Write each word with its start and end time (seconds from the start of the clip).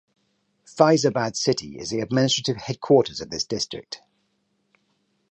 Faizabad 0.65 1.35
city 1.35 1.77
is 1.77 1.91
the 1.91 1.99
administrative 1.99 2.57
headquarters 2.57 3.21
of 3.21 3.29
this 3.29 3.43
district. 3.45 4.01